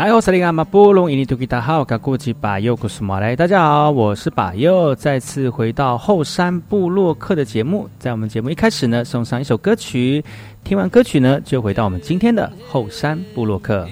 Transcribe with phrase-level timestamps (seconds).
[0.00, 7.86] 哎，我是林阿玛波隆伊尼图吉达号噶古吉巴尤古斯马来，大家好，我是巴尤，再次回到后山部落客的节目。
[7.98, 10.24] 在我们节目一开始呢，送上一首歌曲，
[10.64, 13.86] 听完歌曲呢，就回到我们今天的后山部落客。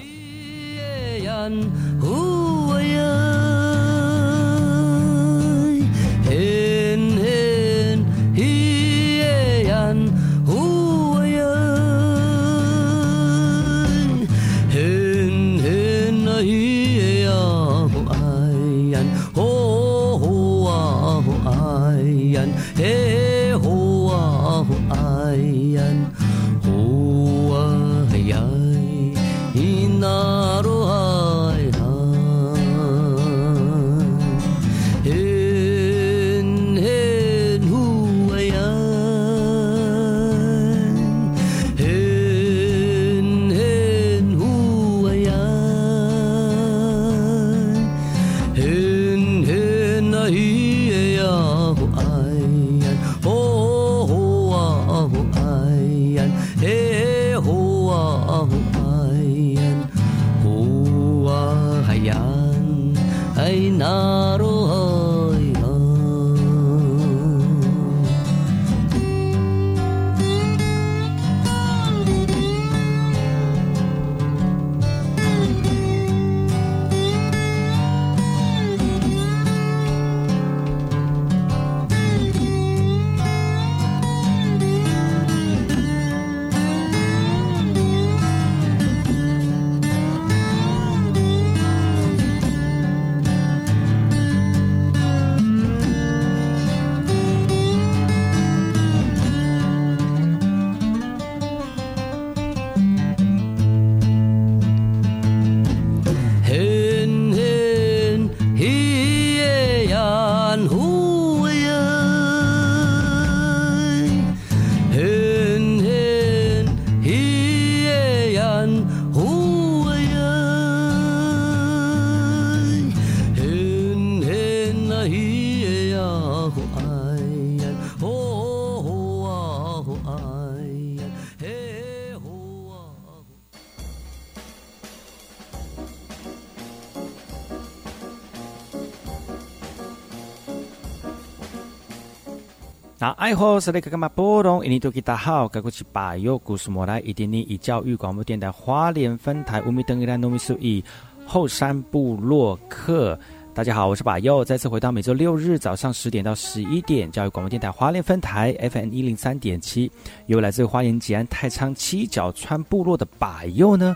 [143.29, 144.65] 那爱好是那个嘛波动？
[144.65, 150.83] 印尼多吉大好，该过去把右故事莫来，一点点以教育广播电台花莲分台乌米登伊兰糯米苏以
[151.27, 153.19] 后山部落客。
[153.53, 159.91] 大家好，我是把右，再次回到每周六日早上十点到十一点，教育广播电台花莲分台 FM 一零三点七，
[160.25, 163.95] 由来自花莲吉安太仓七角川部落的把右呢。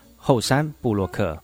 [0.23, 1.41] 后山布洛克。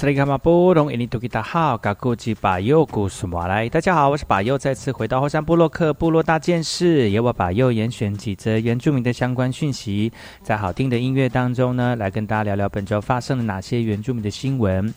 [0.00, 10.10] 斯里卡马布隆，印尼多吉达好，嘎古吉巴尤古苏马来，大家好，我是巴尤，再次回到后山部落克部落大件事，由我巴尤严选几则原住民的相关讯息，
[10.42, 14.90] 在好听的音乐当中呢，来跟大家聊聊本周发生了哪些原住民的新闻。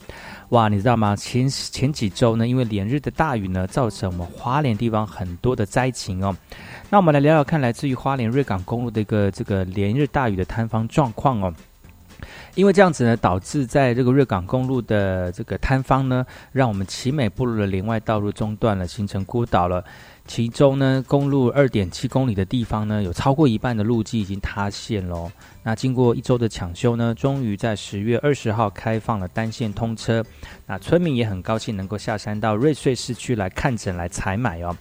[0.52, 1.18] 哇，你知道吗？
[1.18, 6.34] 前前几周呢，因为连日的大雨呢，造成我们花莲地方很多的灾情哦。
[6.90, 11.54] 那我们来聊聊看，来自于花莲瑞港公路的一个这个连日大雨的坍方状况哦。
[12.56, 19.84] 因为这样子呢，导致在这个瑞港公路的这个坍方呢，让我们奇美部落的连外道路中断了，形成孤岛了。
[20.26, 25.32] 其中呢，公路二点七公里的地方呢，有超过一半的路基已经塌陷喽。
[25.64, 30.24] 那经过一周的抢修呢，终于在十月二十号开放了单线通车。
[30.68, 34.78] 那村民也很高兴能够下山到瑞穗市区来看诊、来采买哦。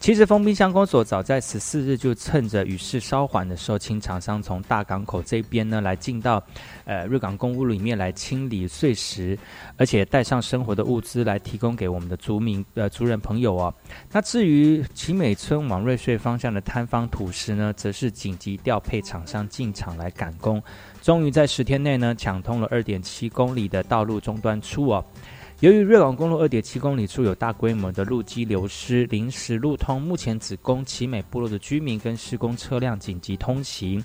[0.00, 6.42] 其实，封滨乡公所早在十四日就趁着雨势稍缓的时候，请厂商从大港口这边呢来进到，
[6.86, 9.38] 呃，瑞港公屋里面来清理碎石，
[9.76, 13.74] 而且带上生活的物资来提供给我们的族民呃族人朋友哦。
[14.10, 20.62] 那至于奇美村往瑞穗方向的摊方土石呢，则是紧急调配厂商进场来赶工，
[21.02, 25.04] 终于在十天内呢抢通了二点七公里的道路终端处哦。
[25.60, 34.02] 由于瑞港公路二点七公里处有大规模的路基流失，临时路通目前只供奇美部落的居民跟施工车辆紧急通行，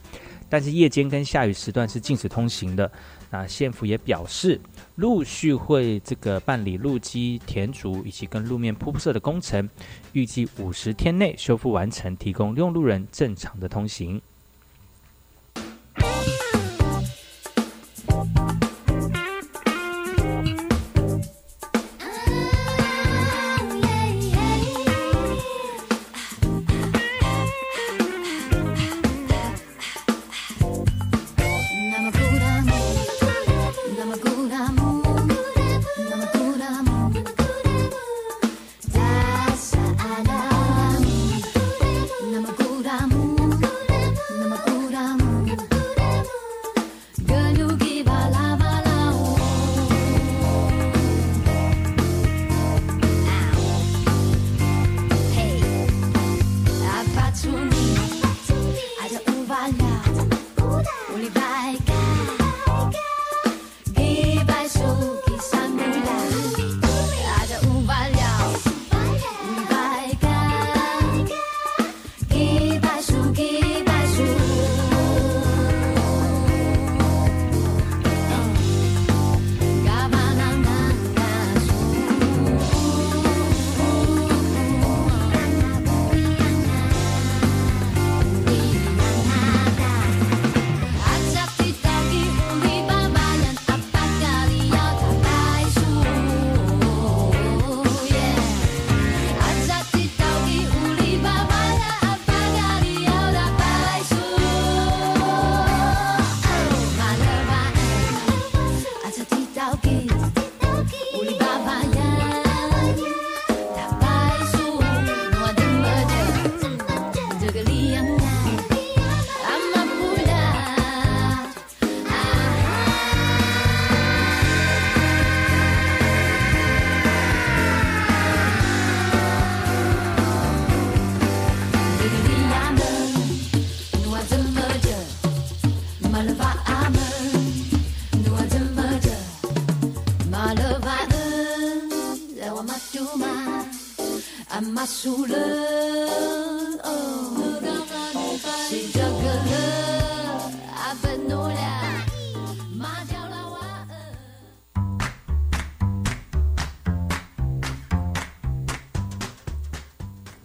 [0.50, 2.92] 但是夜间跟下雨时段是禁止通行的。
[3.32, 4.60] 那县府也表示，
[4.96, 9.70] 陆续会这个办理路基填筑以及跟路面铺设的工程，
[10.12, 14.22] 预计五十天内修复完成，提供用路人正常的通行。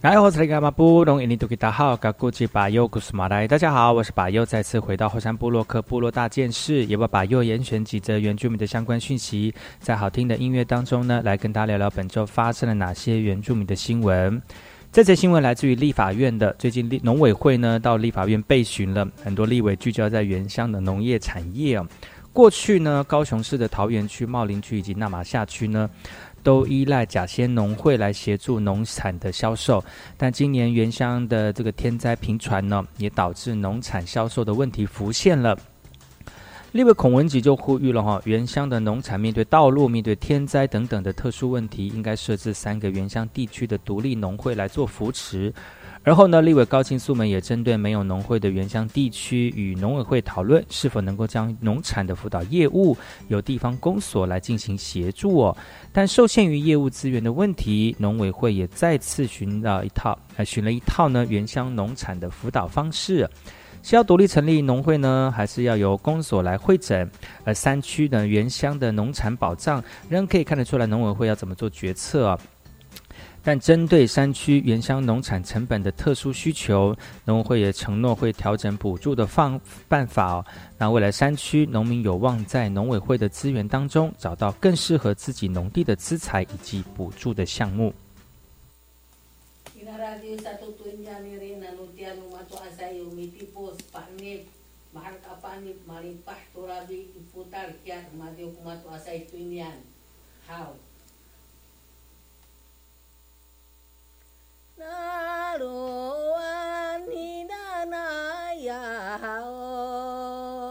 [0.01, 0.39] 大家好，我是
[4.11, 14.41] 巴尤，再次回到后山部落克部落大件事，也把巴尤严选几则原住民的相关讯息，在好听的音乐当中呢，来跟大家聊聊本周发生了哪些原住民的新闻。
[14.91, 21.85] 这则新闻来自于立法院的，最近立农委会呢到立法院备询了很多立委聚焦在原乡的农业产业哦。
[22.33, 25.89] 过去呢，高雄市的桃园区、茂林区以及纳马夏区呢。
[26.43, 29.83] 都依赖甲仙农会来协助农产的销售，
[30.17, 35.57] 但今年原乡的这个天灾频传呢，也导致农产销售的问题浮现了。
[36.73, 45.53] 另外孔文吉就呼吁了哈，原乡的农产面对道路、面对天灾等等的特殊问题，应该设置三个原乡地区的独立农会来做扶持。
[46.03, 55.55] 而后呢，立委高清素门也针对没有农会的原乡地区，与农委会讨论是否能够将农产的辅导业务由地方公所来进行协助哦。
[55.93, 63.29] 但受限于业务资源的问题，农委会也再次寻了一套，呃，寻了一套呢原乡农产的辅导方式，
[63.83, 67.07] 是要独立成立农会呢，还是要由公所来会诊？
[67.43, 72.39] 而山区的原乡的农产保障，仍可以看得出来农委会要怎么做决策啊？
[73.43, 76.95] 但针对山区原乡农产成本的特殊需求，
[77.25, 80.45] 农委会也承诺会调整补助的方办法哦。
[80.77, 87.93] 那未来山区农民有望在农委会的资源当中找到更适合自己农地的资材以及补助的项目。
[104.83, 110.65] 那罗哇尼那那呀哦，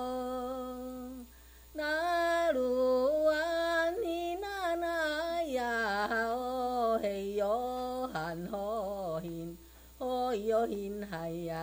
[1.73, 9.55] 那罗哇尼那那呀哦，嘿哟喊吼 hin，
[9.99, 11.55] 哦哟 hin 嗨呀，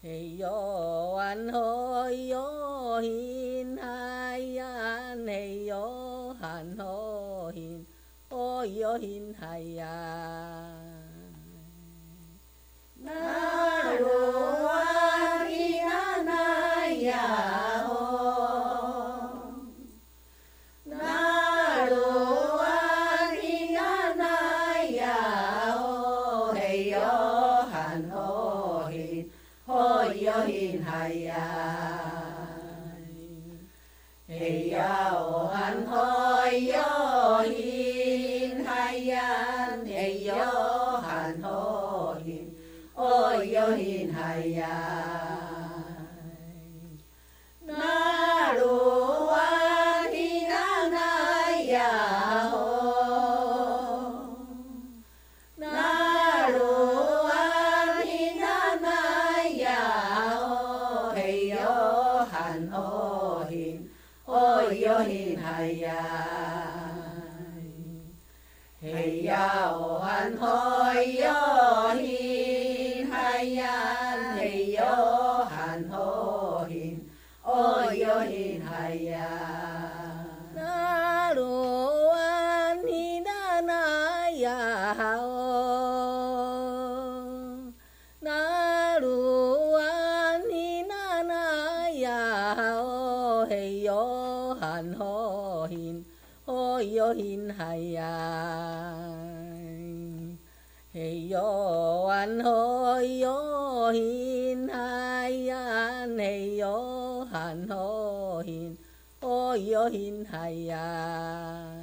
[0.00, 1.16] 嘿哟
[8.96, 10.45] 哦哟，hin 嗨呀！
[93.36, 94.02] O Hey yo
[94.60, 95.96] han ho hin
[96.48, 98.06] o yo hin hayan
[100.94, 101.48] Hey yo
[102.18, 102.60] an ho
[103.24, 103.34] yo
[103.96, 106.76] hin hayan Hey yo
[107.32, 107.88] han ho
[108.46, 108.72] hin
[109.22, 111.76] o yo hin hayan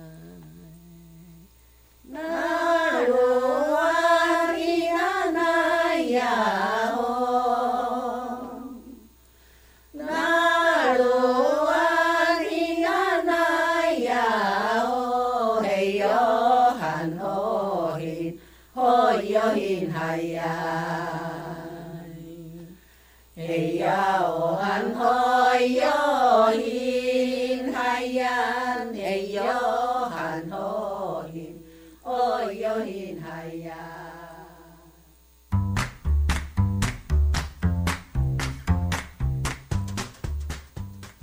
[2.16, 2.32] Na
[3.12, 3.24] lo
[3.68, 3.73] an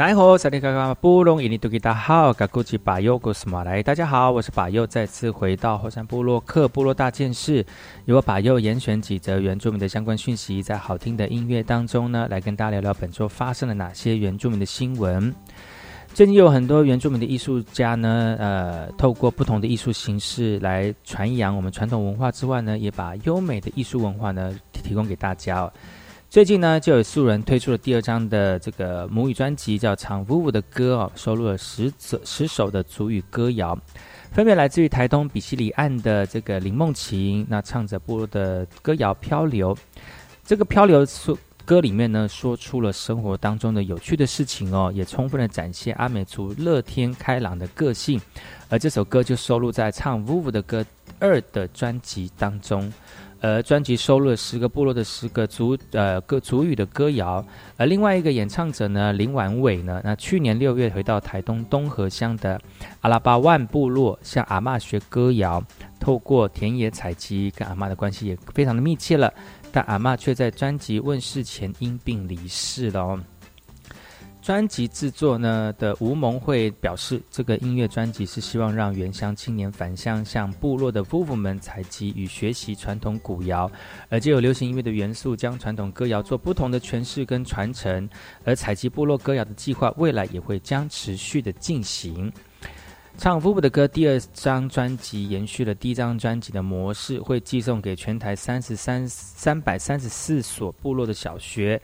[0.00, 7.62] 来，来好，萨利嘎嘎布隆伊尼杜吉达好，嘎古吉巴尤古斯马来，大家好，我是巴尤，再次回到后山部落克部落大件事，
[8.07, 15.35] 由我巴尤严选几则原住民的相关讯息，在好听的音乐当中呢，来跟大家聊聊本周发生了哪些原住民的新闻。
[16.14, 25.71] 最近有很多原住民的艺术家呢，呃，透过不同的艺术形式来传扬我们传统文化之外呢，也把优美的艺术文化呢提供给大家哦。
[26.30, 33.76] 最近呢，就有素人推出了第二张的这个母语专辑，叫《唱呜呜的歌》哦，收录了十首十首的族语歌谣，
[34.30, 39.75] 分别来自于台东比西里岸的这个林梦琴，那唱着部落的歌谣《漂流》。
[40.45, 48.21] 这个《漂流》说歌里面呢，说出了生活当中的有趣的事情哦，也充分的展现阿美族乐天开朗的个性。
[48.69, 50.86] 而这首歌就收录在《唱呜呜的歌
[51.19, 52.93] 二》的专辑当中。
[53.41, 57.43] 呃，专辑收录了十个部落的十个族呃歌族语的歌谣，
[57.79, 62.61] 而另外一个演唱者呢林婉伟呢，那去年六月回到台东东河乡的
[63.00, 65.63] 阿拉巴万部落向阿嬷学歌谣，
[65.99, 69.33] 透过田野采集，跟阿嬷的关系也非常的密切了，
[69.73, 73.21] 但阿嬷却在专辑问世前因病离世了哦。
[74.50, 83.71] 专辑制作呢的吴蒙会表示，这个音乐专辑是希望让原乡青年返乡，向部落的夫妇们采集与学习传统古谣，
[84.08, 88.10] 而借有流行音乐的元素，将传统歌谣做不同的诠释跟传承。
[88.45, 92.32] 而采集部落歌谣的计划，未来也会将持续的进行。
[93.17, 101.80] 唱夫妇的歌第二张专辑延续了第一张专辑的模式，会寄送给全台三十三三百三十四所部落的小学。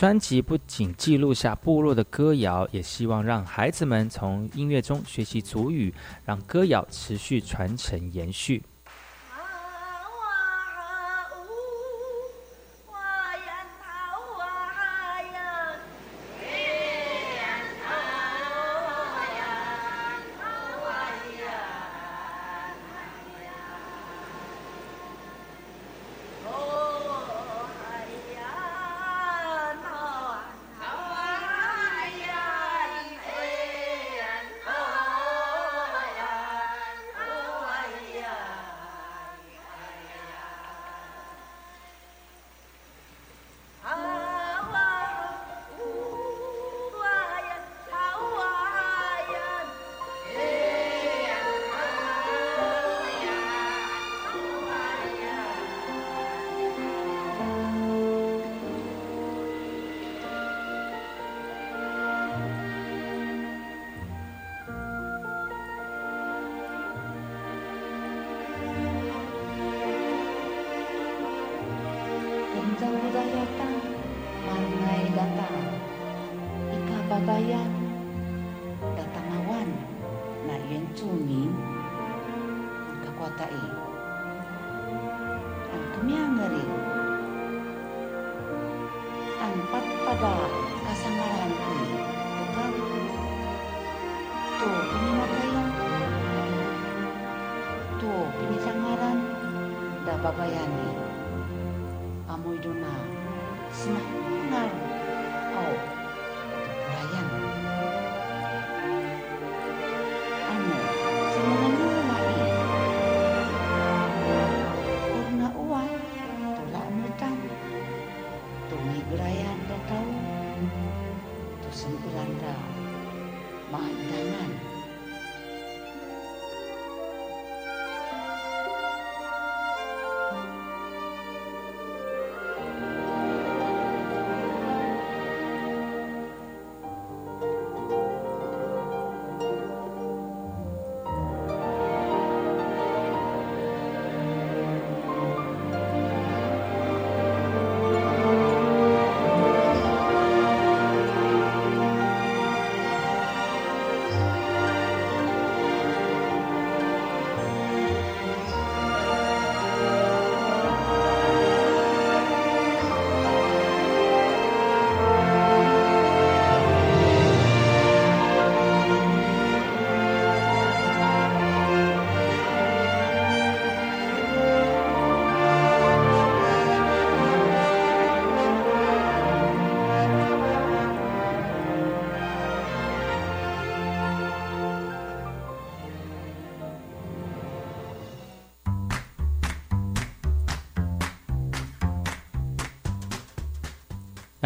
[0.00, 5.92] 专辑不仅记录下部落的歌谣，也希望让孩子们从音乐中学习祖语，
[6.24, 8.62] 让歌谣持续传承延续。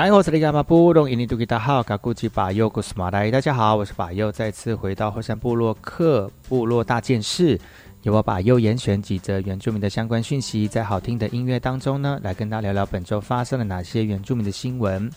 [0.05, 7.59] 然后是那个嘛布隆印尼杜吉达好，嘎古吉巴尤古斯马来，大家好，我是巴尤，再次回到后山部落克部落大件事，
[8.03, 15.11] 由我把右严选几则原住民的相关讯息，在好听的音乐当中呢，来跟大家聊聊本周发生了哪些原住民的新闻。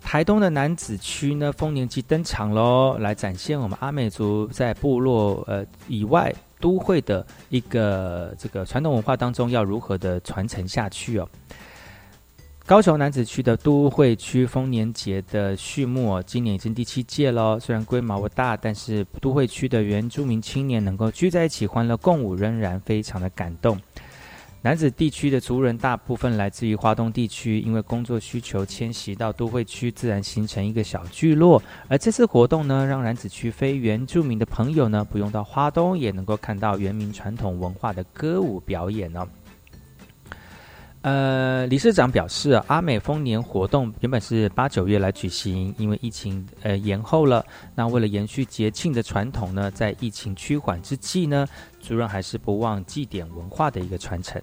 [0.00, 11.28] 台东的南子区呢，丰年祭登场喽，来展现我们阿美族在部落呃以外都会的一个这个传统文化当中要如何的传承下去哦。
[12.66, 17.60] 高雄男子区的都会区丰年节的序幕、今年已经第七届喽。
[17.60, 23.80] 虽然规模不大，但是都会区的原住民青年能够聚在一起欢乐共舞，仍然非常的感动。
[24.62, 31.62] 男子地区的族人大部分来自于花东地区，因为工作需求迁徙到都会区，自然形成一个小聚落。
[31.86, 39.24] 而这次活动呢，让男子区非原住民的朋友呢，不用到花东也能够看到原民传统文化的歌舞表演呢。
[41.02, 47.44] 呃，理事长表示，阿美丰年活动原本是八九月来举行，因为疫情呃延后了。
[47.76, 51.46] 那为了延续节庆的传统呢，在疫情趋缓之际呢，
[51.80, 54.42] 主任还是不忘祭典文化的一个传承。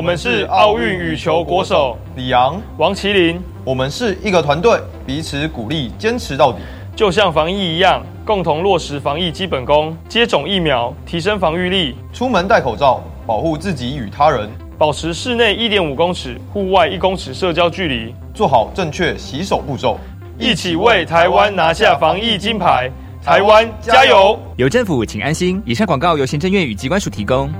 [0.00, 6.60] 我们是奥运羽球国手李阳，王麒麟，我们是一个团队，彼此鼓励，坚持到底。
[6.96, 19.98] 就像防疫一样，共同落实防疫基本功，接种疫苗，提升防御力，出门戴口罩，保护自己与他人，保持室内一点五公尺、户外一公尺社交距离，做好正确洗手步骤，
[20.38, 22.90] 一起为台湾拿下防疫金牌。
[23.22, 24.40] 台湾加油！
[24.56, 25.62] 有政府，请安心。
[25.66, 27.52] 以上广告由行政院与机关署提供。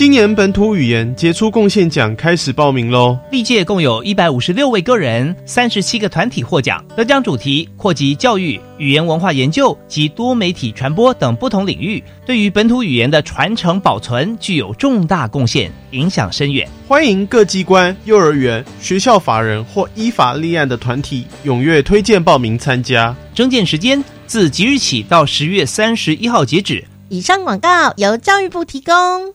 [0.00, 3.18] 今年本土语言杰出贡献奖开始报名喽！
[3.30, 16.66] 历届共有一百五十六位个人、三十七个团体获奖，得奖主题扩及教育、语言文化研究及多媒体传播等不同领域，对于本土语言的传承保存具有重大贡献，影响深远。
[16.88, 23.14] 欢迎各机关、幼儿园、学校法人或依法立案的团体踊跃推荐报名参加。
[23.34, 26.82] 征件时间自即日起到十月三十一号截止。
[27.10, 29.34] 以上广告由教育部提供。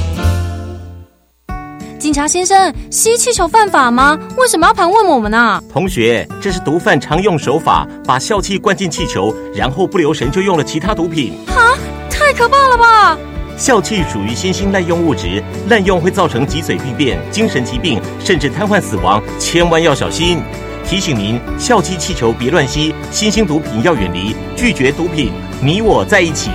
[2.01, 4.17] 警察先生，吸气球犯法吗？
[4.35, 5.63] 为什么要盘问我们呢？
[5.71, 11.33] 同学，这是毒贩常用手法，把笑气灌进气球，然后不留神就用了其他毒品。
[11.45, 11.77] 啊，
[12.09, 13.15] 太可怕了吧！
[13.55, 20.39] 笑气属于新兴滥用物质，滥用会造成脊髓病变、精神疾病，甚至瘫痪死亡，千万要小心。
[20.83, 25.31] 提醒您，笑气气球别乱吸，新兴毒品要远离，拒绝毒品，
[25.63, 26.49] 你我在一起。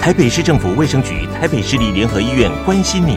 [0.00, 3.16] 台北市政府卫生局、台北市立联合医院关心您。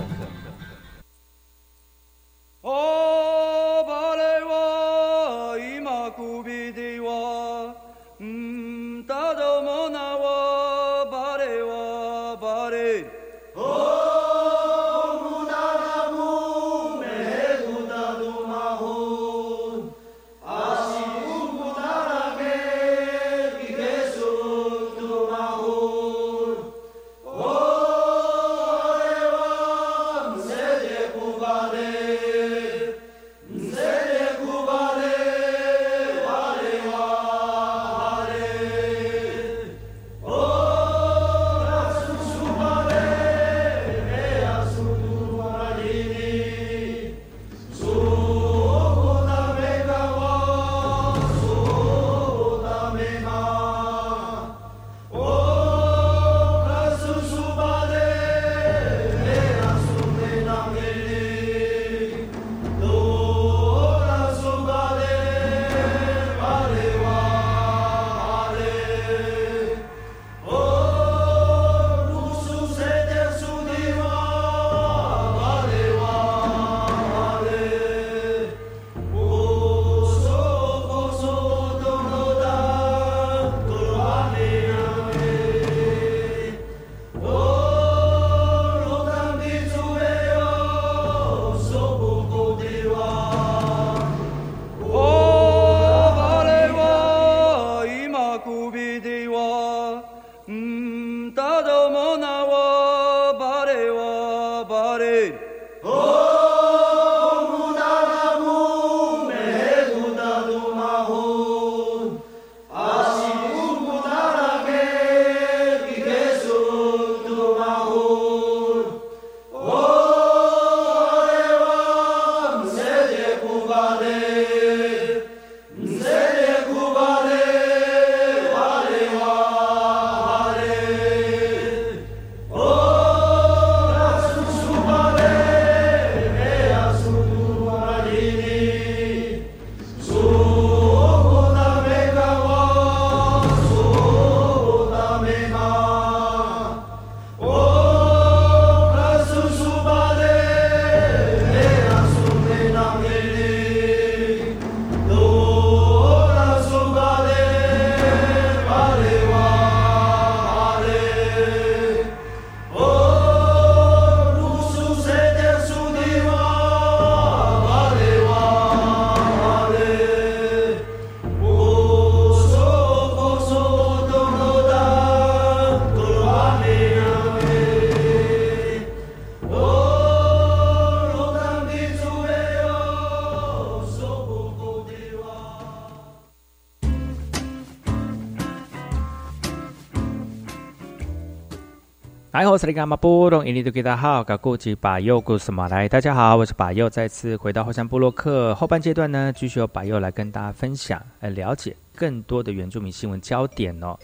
[192.51, 203.97] 我是你干嘛波动，印尼都给大家好，搞顾及把右故事马来，大家好，我是把右，再次回到后山部落客后半阶段呢，继续由把右来跟大家分享，来了解更多的原住民新闻焦点哦。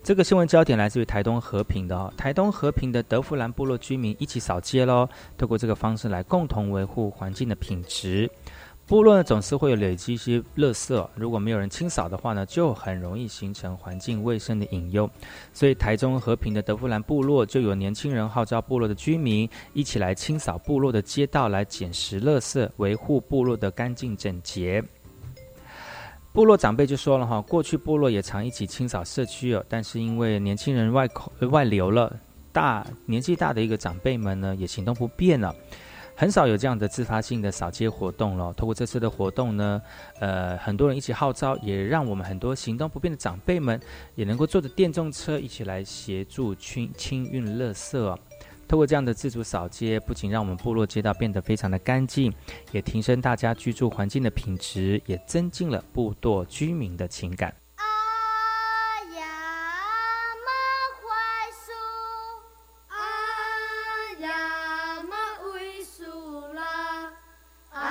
[0.00, 8.30] 这个新闻焦点来自于台东和平的哦，台东和平的德富兰部落居民一起扫街喽，透过这个方式来共同维护环境的品质。
[8.88, 15.08] 部落呢总是会有累积一些垃圾，如果没有人清扫的话呢，就很容易形成环境卫生的隐忧。
[15.52, 24.82] 所以台中和平的德富兰部落就有年轻人号召部落的居民一起来清扫部落的街道，来捡拾垃圾，维护部落的干净整洁。
[26.32, 32.18] 部落长辈就说了哈，过去部落也常一起清扫社区哦，但是因为年轻人外口外流了，
[32.52, 35.54] 大年纪大的一个长辈们呢也行动不便了。
[36.20, 38.52] 很少有这样的自发性的扫街活动了。
[38.54, 39.80] 通过这次的活动呢，
[40.18, 43.80] 呃，很多人一起号召，也让我们很多行动不便的长辈们
[44.16, 48.18] 也能够坐着电动车一起来协助清清运垃圾。
[48.66, 52.34] 透过这样的自主扫街，不仅让我们部落街道变得非常的干净，
[52.72, 57.54] 也提升大家居住环境的品质，也增进了部落居民的情感。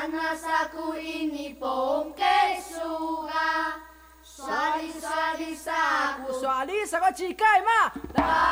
[0.08, 3.76] Anasaku ini bongke suga
[4.24, 8.47] Sali sali saku Sali saku cikai ma La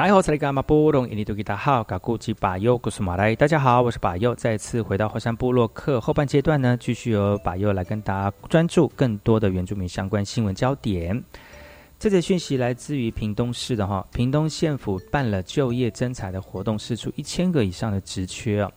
[0.00, 11.22] 来后，萨利伽马布隆，印尼多吉达好，噶古吉巴尤，古苏马来，大家好，我是巴尤，再次回到火山部落客后半阶段呢，继续由巴尤来跟大家专注更多的原住民相关新闻焦点。
[11.98, 18.72] 这则讯息来自于屏东市的哈，屏东县府办了就业征才的活动，释出一千个以上的职缺哦。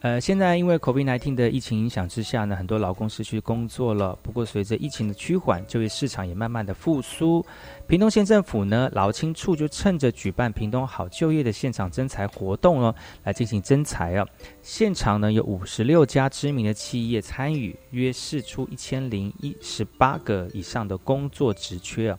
[0.00, 4.16] 呃，现在因为 COVID-19 的疫情影响之下呢，很多劳工失去工作了。
[4.22, 7.44] 不过，随着疫情的趋缓，就业市场也慢慢的复苏。
[7.88, 12.94] 屏东县政府呢，劳青处就趁着举办屏东好就业的现场征才活动哦，
[13.24, 14.24] 来进行征才啊。
[14.62, 22.18] 现场呢有五十六家知名的企业参与，约试出一千零一十八个以上的工作职缺啊。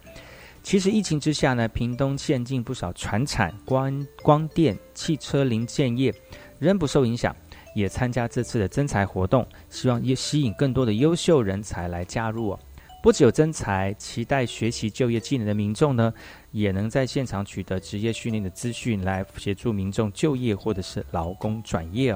[0.62, 6.14] 其实疫情之下呢，屏东县境不少船产、光光电、汽车零件业
[6.60, 7.34] 仍不受影响。
[7.74, 12.60] 也参加这次的征才活动，希望也吸引更多的优秀人才来加入哦。
[13.02, 16.14] 不只有征才，期待学习就业技能的民众呢，
[16.52, 22.14] 也能在现场取得职业训练的资讯，来协助民众就业或者是劳工转业。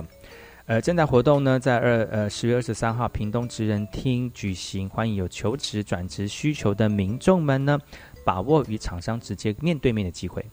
[0.65, 7.79] 呃，征才活动呢，在二呃十月二十三号屏东职人厅举行，欢迎有求职转职需求的民众们呢，
[8.25, 10.45] 把握与厂商直接面对面的机会。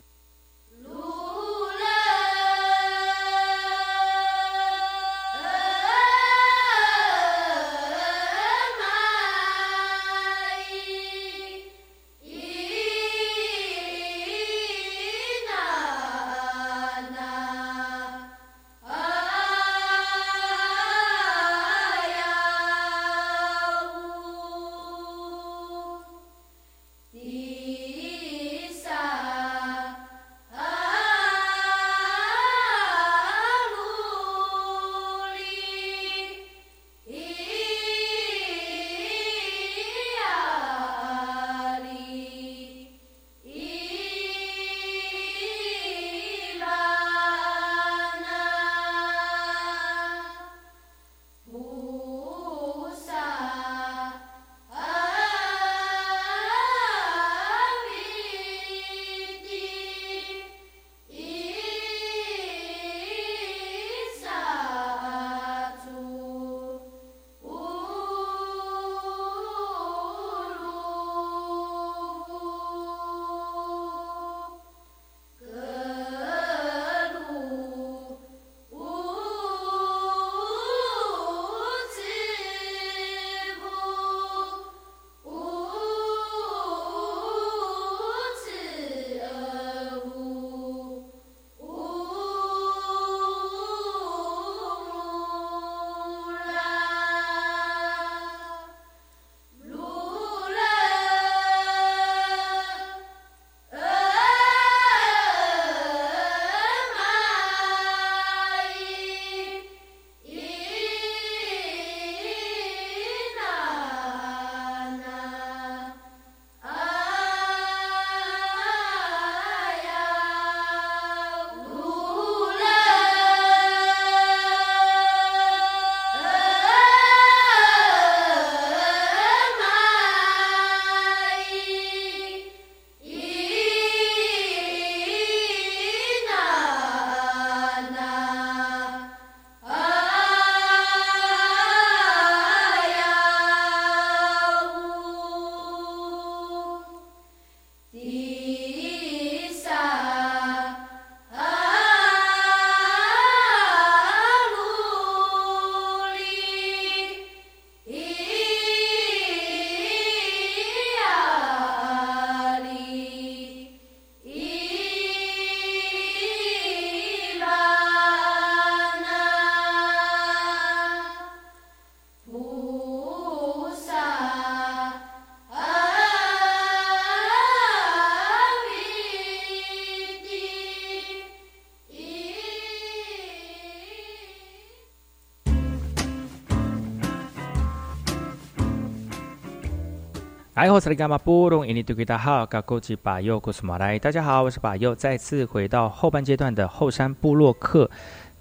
[190.60, 191.66] 哎，我是你干嘛不懂？
[191.66, 197.90] 印尼对大家好，嘎古吉巴佑古斯马来，大家好，我是巴佑，再次回到后半阶段的后山部落客，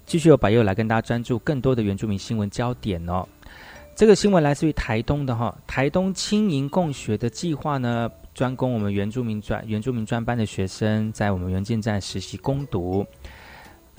[0.04, 3.26] 继续由巴佑来跟大家专注更多的原住民新闻焦点哦。
[3.96, 13.06] 这个新闻来自于台东的哈，台东轻盈共学的计划呢，专攻我们原住民专原住民专班的学生在我们原建站实习攻读。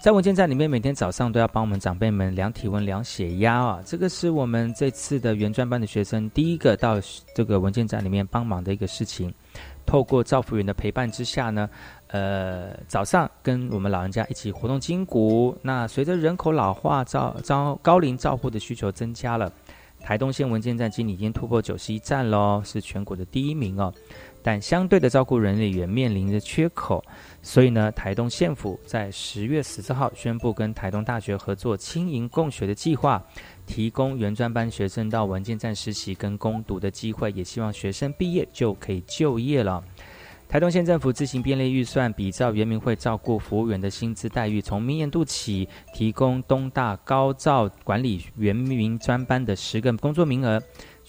[0.01, 3.83] 在文件站里面，每天早上都要帮我们长辈们量体温、量血压啊。
[3.85, 6.99] 这个是我们这次的原专班的学生第一个到
[7.35, 9.31] 这个文件站里面帮忙的一个事情。
[9.85, 11.69] 透过赵服员的陪伴之下呢，
[12.07, 15.55] 呃，早上跟我们老人家一起活动筋骨。
[15.61, 19.53] 那随着人口老化，照招高龄照护的需求增加了，
[19.99, 23.93] 台东县文件站今年已经突破九十一站喽，是全国的第一名哦。
[24.43, 27.03] 但相对的照顾人力也面临着缺口，
[27.41, 33.23] 所以呢，台东县府在十月十四号宣布跟台东大学合作轻盈共学的计划，
[33.65, 39.83] 提供原专班学生到文件站实习跟攻读的机会，也希望学生毕业就可以就业了。
[40.49, 50.61] 台东县政府自行编列预算，比照原民会照顾服务员的薪资待遇，从明年度起提供东大高照管理原民专班的十个工作名额。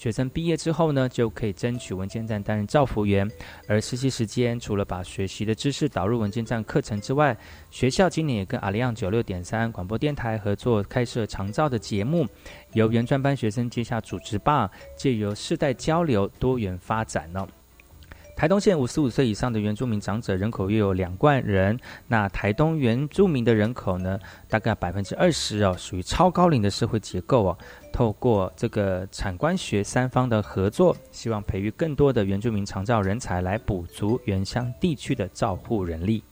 [0.03, 3.25] 学生毕业之后呢，就可以争取文件站担任造服员。
[3.69, 7.37] 而实习时间，除了把学习的知识导入文件站课程之外，
[7.71, 12.27] 学校今年也跟阿里昂九六点三广播电台合作开设长照的节目，
[12.73, 17.47] 由原专班学生接下主持棒，借由世代交流，多元发展呢。
[18.35, 27.57] 台东县五十五岁以上的原住民长者人口约有两万人，那台东原住民的人口呢，大概百分之二十哦，属于超高龄的社会结构哦。
[27.93, 36.23] 透过这个产官学三方的合作，希望培育更多的原住民长照人才，来补足原乡地区的照护人力。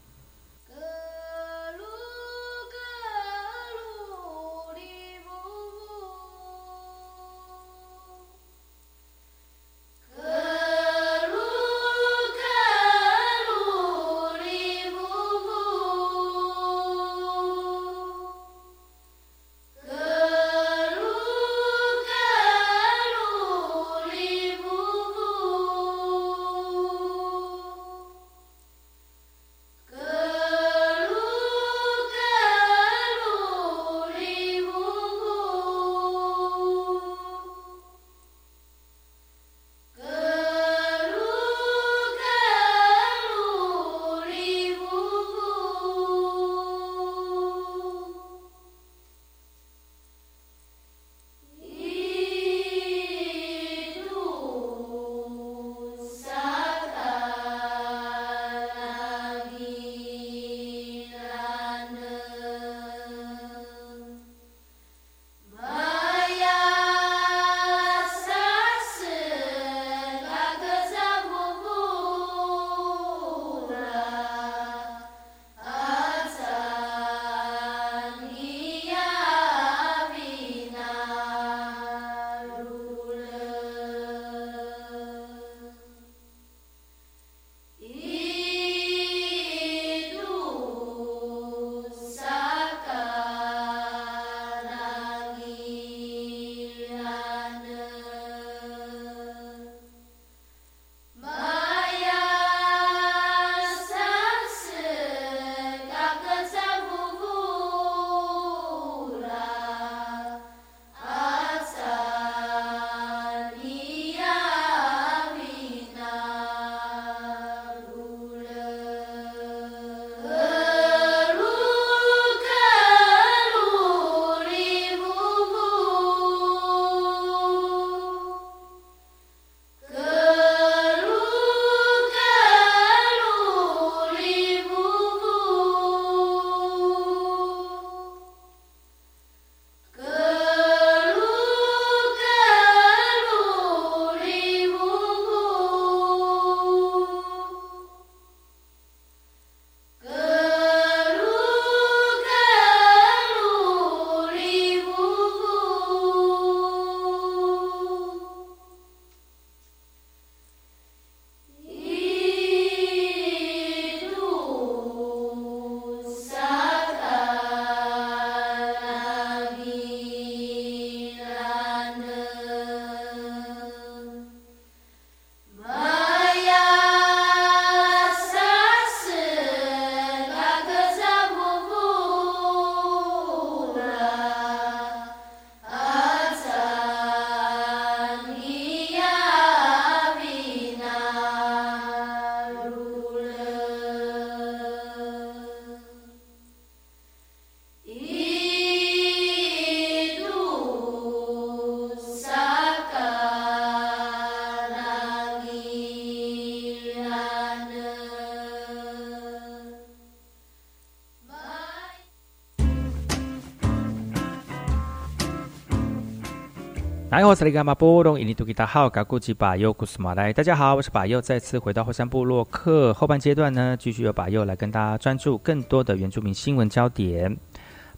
[217.31, 220.33] 我是那个马波隆，印尼多吉达好，嘎古吉巴尤古斯马来。
[220.33, 227.37] 大家好，我是巴尤，再次回到后山部落客后半阶段呢，继续由巴尤来跟大家专注更多的原住民新闻焦点，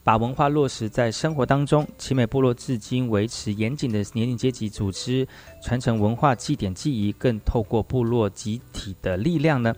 [0.03, 1.83] 把文化落实在生活当中。
[1.97, 5.27] 奇美部落至今维持严谨的年龄阶级组织，
[5.63, 9.73] 传承文化祭典记忆，更透过部落集体的力量呢。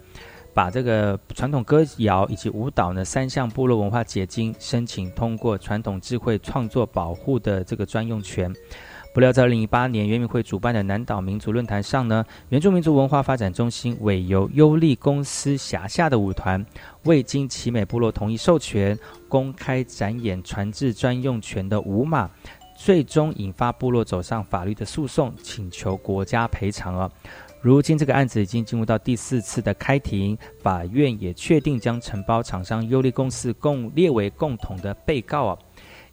[0.53, 8.53] 把这个传统歌谣以及舞蹈呢三项部落文化结晶申请通过传统智慧创作保护的这个专用权。
[9.15, 16.63] 不料在二零一八年原民会主办的南岛民族论坛上呢，原住民族文化发展中心委由优利公司辖下的舞团
[17.03, 18.99] 未经奇美部落同意授权，
[19.29, 22.29] 公开展演传至专用权的舞马，
[22.75, 27.09] 最终引发部落走上法律的诉讼，请求国家赔偿啊。
[27.61, 35.57] 如今这个案子已经进入到第四次的开庭，法院也确定将承包厂商优利公司共列为共同的被告啊。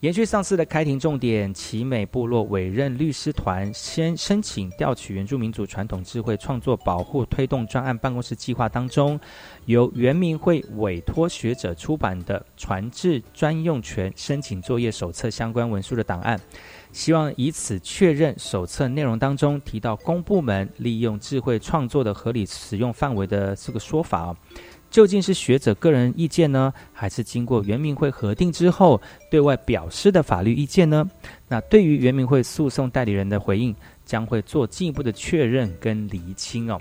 [0.02, 9.20] 延续上次的开庭重点，奇美部落委任律师团先申请调取原住民族传统智慧创作保护推动专案办公室计划当中，
[9.66, 16.36] 由原民会委托学者出版的传制专用权申请作业手册相关文书的档案。
[16.90, 24.36] 希望以此确认手册内容当中提到公部门利用智慧创作的合理使用范围的这个说法，
[24.92, 31.10] 究竟是学者个人意见呢，还是经过原民会核定之后对外表示的法律意见呢？
[31.48, 33.74] 那对于原民会诉讼代理人的回应，
[34.04, 36.78] 将会做进一步的确认跟厘清哦。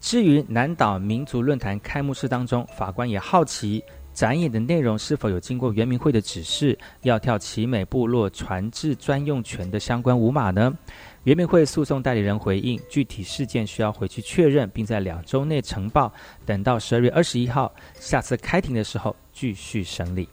[0.00, 3.82] 至于南岛民族论坛开幕式当中，法官也好奇。
[4.12, 10.76] 展演的内容是否有经过原民会的指示，要跳奇美部落传制专用权的相关舞码呢？
[11.24, 16.10] 原民会诉讼代理人回应，具体事件需要回去确认，并在两周内呈报，
[16.46, 20.26] 等到十二月二十一号下次开庭的时候继续审理。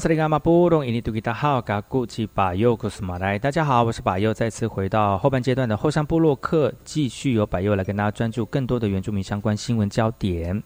[0.00, 3.38] 哎，我是那个马布隆，印尼多吉达好，嘎古吉巴尤古斯马来。
[3.38, 10.62] 大家好，我是巴尤，再次回到后半阶段的后山部落客，继续由巴尤来跟大家专注更多的原住民相关新闻焦点。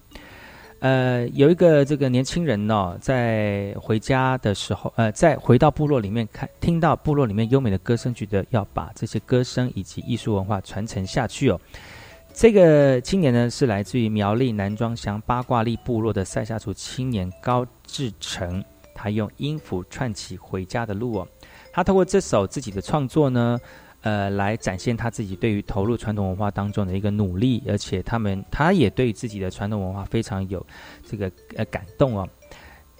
[0.78, 11.61] 呃，有一个这个年轻人呢、在回家的时候，呃，在回到部落里面看，听到部落里面优美的歌声，觉得要把这些歌声以及艺术文化传承下去哦。
[12.32, 18.64] 这个青年呢，是来自于苗栗南庄乡八卦力部落的塞夏族青年高志成，
[18.95, 21.29] 他用音符串起回家的路哦。
[21.73, 23.61] 他透过这首自己的创作呢，
[24.03, 30.65] 呃，来展现他自己对于投入传统文化当中的一个努力，而且他们他也对自己的传统文化非常有
[31.05, 32.29] 这个呃感动哦。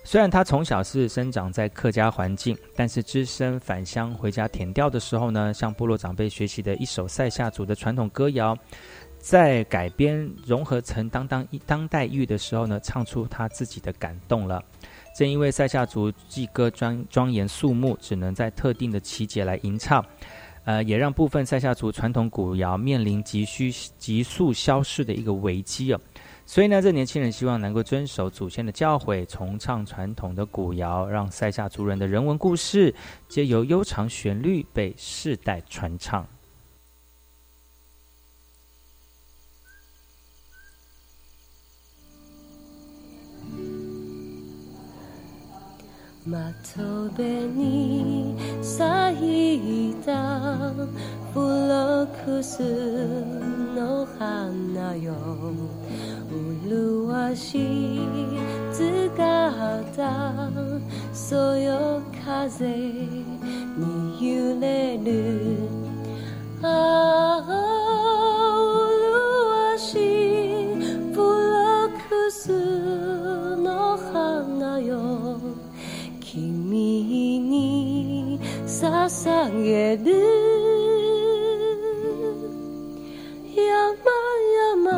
[0.07, 8.55] 虽然他从小是生长在客家环境，但是只身返乡回家填调的时候呢，向部落长辈学习的一首塞夏族的传统歌谣，
[9.19, 14.63] 在改编融合成当当当代乐的时候呢，唱出他自己的感动了。
[15.15, 20.05] 正因为塞夏族祭歌庄庄严肃穆，只能在特定的期节来吟唱，
[20.65, 26.01] 呃，也让部分塞夏族传统古谣面临急需急速消逝的一个危机哦。
[26.45, 32.93] 所以呢，这年轻人希望能够遵守祖先的教诲，重唱传统的古谣，让塞夏族人的人文故事
[33.29, 36.27] 皆由悠长旋律被世代传唱。
[46.27, 50.71] 窓辺に咲いた
[51.35, 52.63] フロックス
[53.77, 55.13] の花よ。
[56.67, 58.01] 麗しい
[58.73, 60.51] 姿
[61.13, 65.59] そよ風に揺れる。
[66.63, 67.53] ああ
[69.77, 69.93] 麗し
[70.73, 70.75] い
[71.13, 71.23] フロ
[71.89, 72.49] ックス
[73.59, 75.34] の花よ。
[77.55, 80.05] に捧げる。
[83.57, 84.97] 山々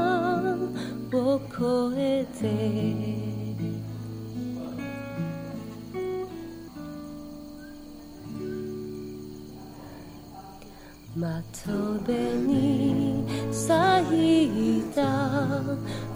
[1.12, 2.42] を越えて。
[11.16, 11.32] 窓
[12.00, 12.14] 辺
[12.46, 13.64] に咲
[14.80, 15.15] いた。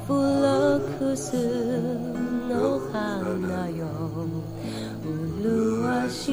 [0.06, 4.42] 불러 그 스노 하나요
[5.04, 6.30] 울루아시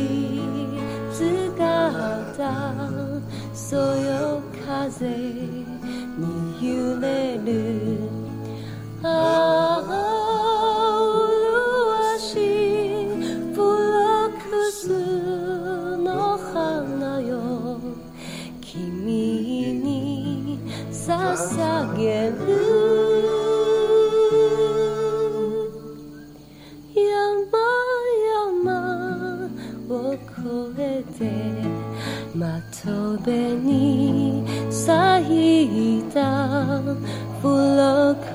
[1.17, 2.73] 뜨가다
[3.53, 6.25] 소욕하세 네
[6.61, 8.09] 윤회를
[9.03, 9.66] 아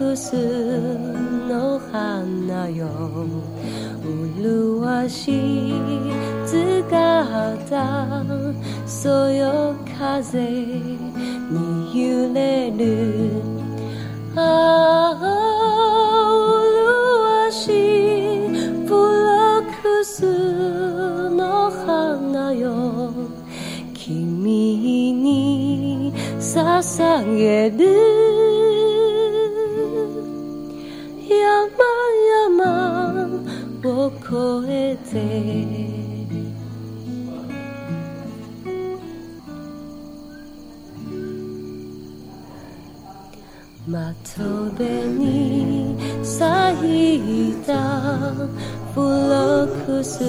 [0.03, 0.35] クス
[1.49, 2.89] の花よ
[4.37, 5.73] 麗しい
[6.45, 8.25] 姿
[8.85, 13.31] そよ風に揺れる
[14.35, 15.29] ああ
[17.47, 18.49] 麗しい
[18.85, 23.13] フロックスの花よ
[23.95, 28.22] 君に捧げる
[34.69, 36.03] えて。
[43.85, 48.31] 窓辺に咲いた
[48.95, 50.23] フロックス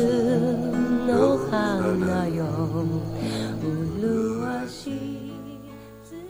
[1.08, 3.13] の花よ。